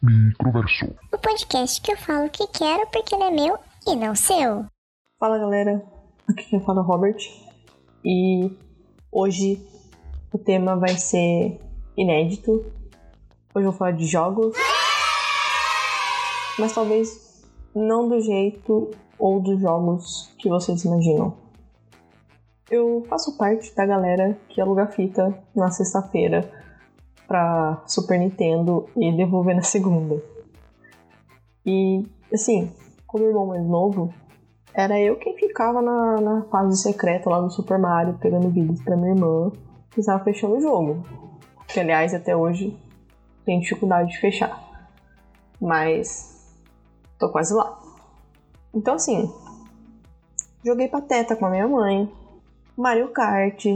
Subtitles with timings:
[0.00, 0.94] Microverso.
[1.12, 4.64] O podcast que eu falo o que quero porque ele é meu e não seu.
[5.18, 5.84] Fala galera,
[6.28, 7.18] aqui quem fala é o Robert
[8.04, 8.56] e
[9.10, 9.60] hoje
[10.32, 11.60] o tema vai ser
[11.96, 12.64] inédito.
[13.52, 14.56] Hoje eu vou falar de jogos,
[16.60, 17.44] mas talvez
[17.74, 21.36] não do jeito ou dos jogos que vocês imaginam.
[22.70, 26.48] Eu faço parte da galera que aluga fita na sexta-feira
[27.28, 30.20] pra Super Nintendo e devolver na segunda.
[31.64, 32.72] E, assim,
[33.06, 34.12] como irmão mais novo,
[34.72, 38.96] era eu quem ficava na, na fase secreta lá do Super Mario, pegando vídeos pra
[38.96, 39.52] minha irmã,
[39.90, 41.04] que estava fechando o jogo.
[41.66, 42.74] Que, aliás, até hoje
[43.44, 44.66] tem dificuldade de fechar.
[45.60, 46.56] Mas
[47.18, 47.78] tô quase lá.
[48.74, 49.30] Então, assim,
[50.64, 52.10] joguei Pateta com a minha mãe,
[52.74, 53.66] Mario Kart,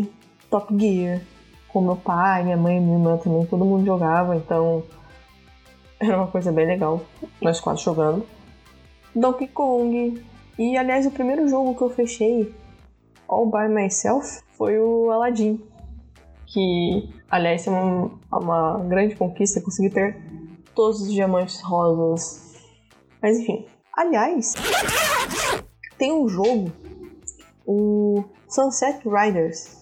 [0.48, 1.20] Top Gear,
[1.72, 4.82] com meu pai, minha mãe, minha irmã também, todo mundo jogava, então
[5.98, 7.00] era uma coisa bem legal,
[7.40, 8.26] nós quatro jogando.
[9.14, 10.22] Donkey Kong,
[10.58, 12.54] e aliás, o primeiro jogo que eu fechei
[13.28, 15.62] all by myself foi o Aladdin,
[16.46, 20.16] que aliás é uma, uma grande conquista conseguir ter
[20.74, 22.54] todos os diamantes rosas.
[23.22, 24.54] Mas enfim, aliás,
[25.96, 26.70] tem um jogo,
[27.66, 29.81] o Sunset Riders,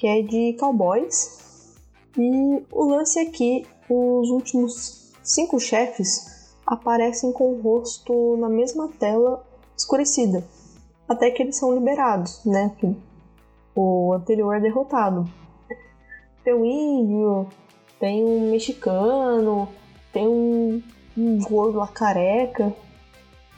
[0.00, 1.76] que é de cowboys.
[2.16, 8.88] E o lance é que os últimos cinco chefes aparecem com o rosto na mesma
[8.98, 10.42] tela escurecida,
[11.06, 12.74] até que eles são liberados, né?
[13.76, 15.28] O anterior é derrotado.
[16.42, 17.46] Tem um índio,
[17.98, 19.68] tem um mexicano,
[20.12, 20.82] tem um,
[21.16, 22.74] um gordo lá careca.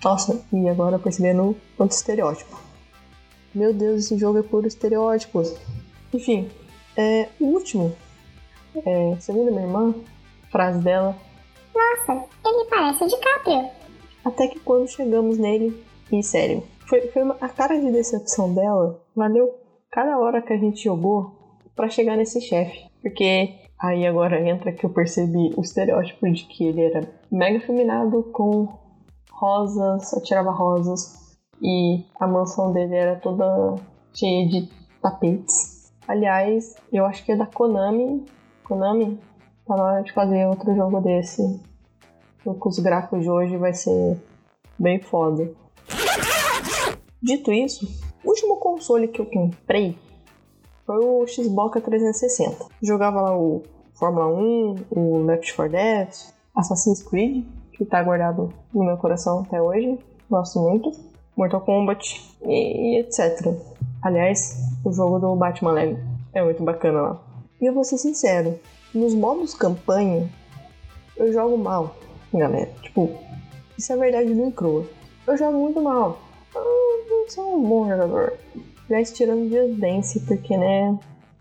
[0.02, 2.58] Nossa, e agora percebendo quanto estereótipo.
[3.54, 5.54] Meu Deus, esse jogo é puro estereótipos.
[6.12, 6.48] Enfim,
[6.96, 7.94] é, o último,
[8.84, 9.94] é, segundo minha irmã,
[10.50, 11.16] frase dela.
[11.74, 13.70] Nossa, ele parece o DiCaprio.
[14.24, 19.02] Até que quando chegamos nele, e sério, foi, foi uma, a cara de decepção dela,
[19.16, 19.54] valeu
[19.90, 21.32] cada hora que a gente jogou
[21.74, 22.86] para chegar nesse chefe.
[23.00, 28.22] Porque aí agora entra que eu percebi o estereótipo de que ele era mega feminado
[28.32, 28.68] com
[29.30, 33.76] rosas, só tirava rosas, e a mansão dele era toda
[34.14, 34.68] cheia de
[35.00, 35.71] tapetes.
[36.06, 38.24] Aliás, eu acho que é da Konami.
[38.64, 39.20] Konami,
[39.66, 41.60] tá na hora de fazer outro jogo desse.
[42.44, 44.20] Com os gráficos de hoje vai ser
[44.78, 45.52] bem foda.
[47.22, 47.86] Dito isso,
[48.24, 49.96] o último console que eu comprei
[50.84, 52.66] foi o Xbox 360.
[52.82, 53.62] Jogava lá o
[53.94, 56.08] Fórmula 1, o Left 4 Dead,
[56.54, 59.98] Assassin's Creed, que tá guardado no meu coração até hoje.
[60.28, 60.90] Gosto muito.
[61.36, 63.54] Mortal Kombat e etc.
[64.02, 65.98] Aliás, o jogo do Batman Lego
[66.34, 67.22] é muito bacana lá.
[67.60, 68.58] E eu vou ser sincero,
[68.92, 70.28] nos modos campanha,
[71.16, 71.94] eu jogo mal,
[72.34, 72.68] galera.
[72.82, 73.10] Tipo,
[73.78, 74.84] isso é verdade do crua.
[75.24, 76.18] Eu jogo muito mal.
[76.52, 76.64] Eu
[77.08, 78.32] não sou um bom jogador.
[78.90, 80.98] Já tirando Just Dance, porque, né,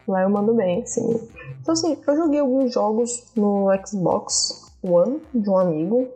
[0.07, 1.19] lá eu mando bem, assim.
[1.59, 6.07] Então, assim, eu joguei alguns jogos no Xbox One de um amigo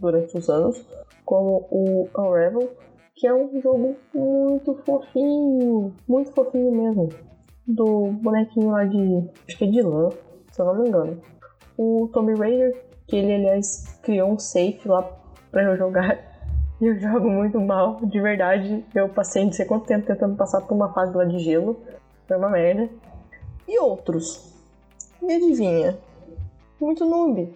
[0.00, 0.84] durante os anos,
[1.24, 2.70] como o Unravel,
[3.16, 7.08] que é um jogo muito fofinho, muito fofinho mesmo.
[7.66, 9.28] Do bonequinho lá de.
[9.48, 10.10] acho que é de lã,
[10.52, 11.20] se eu não me engano.
[11.76, 15.02] O Tomb Raider, que ele aliás criou um safe lá
[15.50, 16.36] pra eu jogar.
[16.80, 18.84] E eu jogo muito mal, de verdade.
[18.94, 21.80] Eu passei não sei quanto tempo tentando passar por uma fase lá de gelo.
[22.28, 22.88] Foi uma merda.
[23.66, 24.54] E outros.
[25.22, 25.98] E adivinha?
[26.80, 27.52] Muito noob.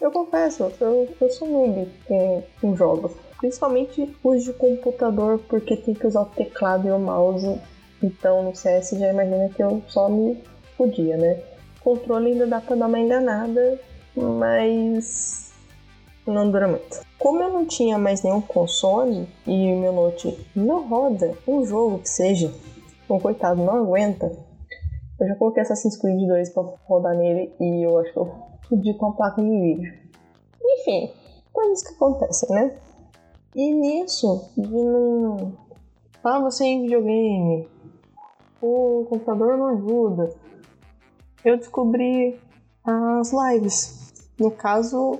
[0.00, 3.29] Eu confesso, eu, eu sou noob com, com jogos.
[3.40, 7.58] Principalmente os de computador, porque tem que usar o teclado e o mouse.
[8.02, 10.42] Então no CS já imagina que eu só me
[10.76, 11.42] podia, né?
[11.82, 13.80] Controle ainda dá pra dar uma enganada,
[14.14, 15.52] mas
[16.26, 17.00] não dura muito.
[17.18, 22.08] Como eu não tinha mais nenhum console e meu note não roda um jogo que
[22.08, 22.52] seja,
[23.08, 24.32] o coitado não aguenta,
[25.18, 28.32] eu já coloquei Assassin's Creed 2 pra rodar nele e eu acho que eu
[28.68, 29.92] fudi com a placa de vídeo.
[30.62, 31.12] Enfim,
[31.52, 32.72] coisas que acontecem, né?
[33.54, 35.52] E nisso, não.
[36.22, 37.68] Ah, você em videogame.
[38.62, 40.30] O computador não ajuda.
[41.44, 42.38] Eu descobri
[42.84, 44.12] as lives.
[44.38, 45.18] No caso,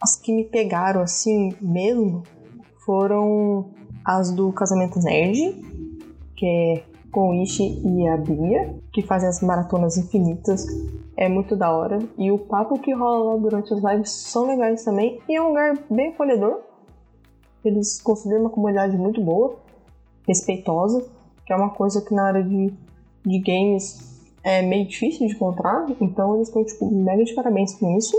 [0.00, 2.22] as que me pegaram assim mesmo
[2.84, 3.70] foram
[4.04, 5.54] as do Casamento Nerd,
[6.36, 10.66] que é com o Ishi e a Bia, que fazem as maratonas infinitas.
[11.16, 11.98] É muito da hora.
[12.18, 15.20] E o papo que rola lá durante as lives são legais também.
[15.28, 16.71] E é um lugar bem acolhedor.
[17.64, 19.56] Eles construíram uma comunidade muito boa,
[20.26, 21.04] respeitosa,
[21.46, 22.72] que é uma coisa que na área de,
[23.24, 24.12] de games
[24.42, 25.86] é meio difícil de encontrar.
[26.00, 28.16] Então eles estão, tipo, mega de parabéns com isso.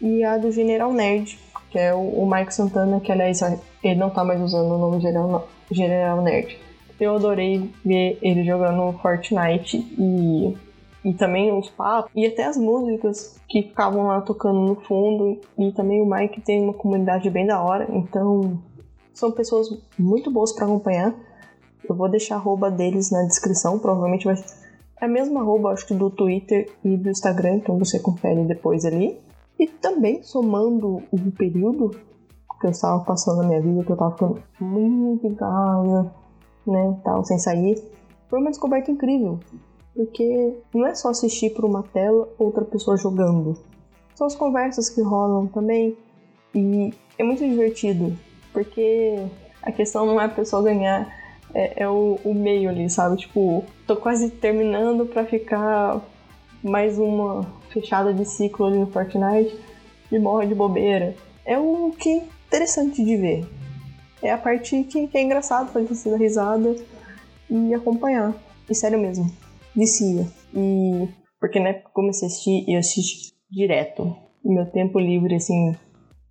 [0.00, 1.38] e a do General Nerd,
[1.70, 3.40] que é o, o Mike Santana, que aliás
[3.82, 6.58] ele não tá mais usando o nome General, General Nerd.
[7.00, 10.56] Eu adorei ver ele jogando Fortnite e,
[11.04, 15.38] e também os papos e até as músicas que ficavam lá tocando no fundo.
[15.58, 18.58] E também o Mike tem uma comunidade bem da hora, então
[19.12, 19.68] são pessoas
[19.98, 21.14] muito boas para acompanhar.
[21.88, 24.36] Eu vou deixar a arroba deles na descrição, provavelmente vai
[25.00, 28.84] é a mesma arroba, acho que do Twitter e do Instagram, então você confere depois
[28.84, 29.20] ali.
[29.58, 31.90] E também, somando o período
[32.60, 36.10] que eu estava passando na minha vida, que eu estava ficando muito em casa,
[36.66, 37.82] né, tal, sem sair,
[38.30, 39.38] foi uma descoberta incrível.
[39.94, 43.56] Porque não é só assistir por uma tela outra pessoa jogando.
[44.14, 45.96] São as conversas que rolam também.
[46.54, 48.16] E é muito divertido.
[48.52, 49.16] Porque
[49.62, 51.12] a questão não é a pessoa ganhar
[51.54, 53.16] é, é o, o, meio ali, sabe?
[53.16, 56.00] Tipo, tô quase terminando pra ficar
[56.62, 59.56] mais uma fechada de ciclo ali no Fortnite
[60.10, 61.14] e morre de bobeira.
[61.44, 62.16] É o que é
[62.48, 63.46] interessante de ver.
[64.22, 66.74] É a parte que, que é engraçado pra gente dar risada
[67.48, 68.34] e acompanhar.
[68.68, 69.30] E sério mesmo,
[69.74, 70.26] vicia.
[70.54, 71.08] E
[71.40, 74.16] porque né, comecei a assistir e assisti direto.
[74.42, 75.74] Meu tempo livre, assim,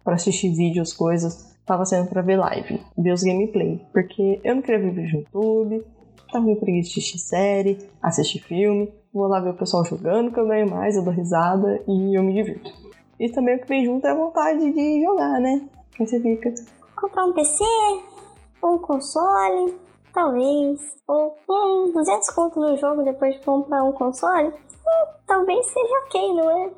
[0.03, 3.79] para assistir vídeos, coisas, tava sendo pra ver live, ver os gameplay.
[3.91, 5.85] Porque eu não queria ver vídeo no YouTube,
[6.31, 8.91] tava com preguiça de assistir série, assistir filme.
[9.13, 12.23] Vou lá ver o pessoal jogando, que eu ganho mais, eu dou risada e eu
[12.23, 12.71] me divirto.
[13.19, 15.61] E também o que vem junto é a vontade de jogar, né?
[15.99, 16.53] Aí você fica.
[16.95, 17.63] Comprar um PC,
[18.63, 19.75] um console,
[20.13, 20.80] talvez.
[21.07, 24.50] Ou um 200 conto no jogo depois de comprar um console.
[24.50, 26.71] Hum, talvez seja ok, não é?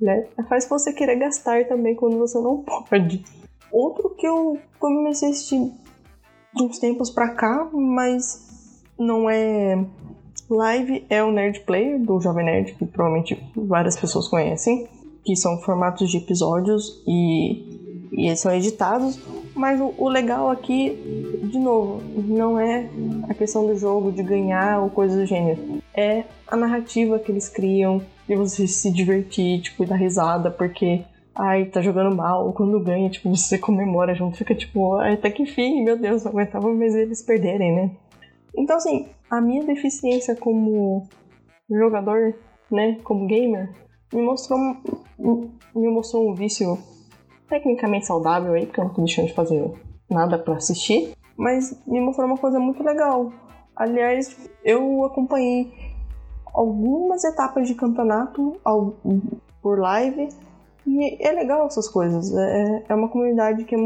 [0.00, 0.28] Né?
[0.48, 3.24] Faz você querer gastar também quando você não pode.
[3.70, 5.72] Outro que eu comecei a assistir
[6.54, 9.82] de uns tempos pra cá, mas não é
[10.50, 14.86] live, é o Nerd Player do Jovem Nerd, que provavelmente várias pessoas conhecem,
[15.24, 19.18] que são formatos de episódios e, e eles são editados.
[19.54, 20.96] Mas o, o legal aqui,
[21.44, 22.88] de novo, não é
[23.28, 25.82] a questão do jogo, de ganhar ou coisa do gênero.
[25.94, 31.04] É a narrativa que eles criam, de você se divertir, tipo, dar risada, porque
[31.34, 35.82] ai, tá jogando mal, quando ganha, tipo, você comemora junto, fica tipo, até que fim,
[35.82, 37.90] meu Deus, não aguentava mais eles perderem, né?
[38.56, 41.08] Então, assim, a minha deficiência como
[41.70, 42.34] jogador,
[42.70, 43.70] né, como gamer,
[44.12, 44.58] me mostrou,
[45.74, 46.78] me mostrou um vício
[47.52, 49.70] tecnicamente saudável aí, porque eu não tô deixando de fazer
[50.10, 53.30] nada para assistir, mas me mostrou uma coisa muito legal.
[53.76, 54.34] Aliás,
[54.64, 55.70] eu acompanhei
[56.46, 58.56] algumas etapas de campeonato
[59.60, 60.30] por live
[60.86, 62.34] e é legal essas coisas.
[62.34, 63.78] É, é uma comunidade que é,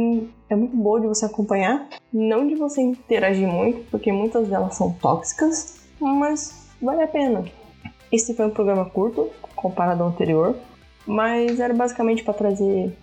[0.51, 1.89] é muito boa de você acompanhar.
[2.12, 7.45] Não de você interagir muito, porque muitas delas são tóxicas, mas vale a pena.
[8.12, 10.55] Esse foi um programa curto, comparado ao anterior,
[11.05, 12.97] mas era basicamente para trazer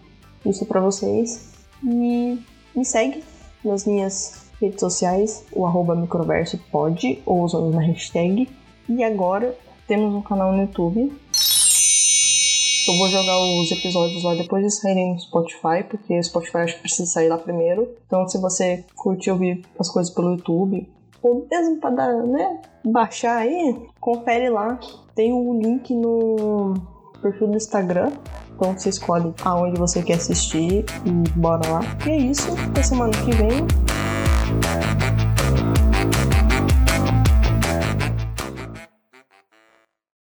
[0.45, 1.54] isso para vocês.
[1.84, 2.40] E
[2.75, 3.24] me segue
[3.63, 8.50] nas minhas redes sociais, o arroba microverso pode, ou usando a hashtag.
[8.88, 9.57] E agora
[9.88, 11.12] temos um canal no YouTube
[12.86, 16.75] eu vou jogar os episódios lá depois de saírem no Spotify, porque o Spotify acho
[16.75, 17.90] que precisa sair lá primeiro.
[18.06, 20.90] Então, se você curte ouvir as coisas pelo YouTube,
[21.22, 24.78] ou mesmo para dar, né, baixar aí, confere lá.
[25.16, 26.74] Tem o um link no
[27.22, 28.12] perfil do Instagram.
[28.55, 31.81] Então você escolhe aonde você quer assistir e bora lá.
[32.06, 32.49] E é isso.
[32.69, 33.93] Até semana que vem.